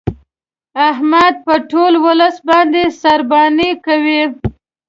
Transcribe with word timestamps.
احمد 0.89 1.33
په 1.45 1.53
ټول 1.71 1.93
ولس 2.05 2.35
باندې 2.49 2.81
سارباني 3.01 3.71
کوي. 3.85 4.21